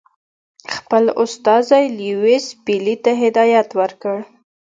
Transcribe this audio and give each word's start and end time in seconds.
خپل 0.75 1.03
استازي 1.23 1.83
لیویس 1.99 2.45
پیلي 2.65 2.95
ته 3.03 3.11
هدایت 3.23 3.69
ورکړ. 3.79 4.17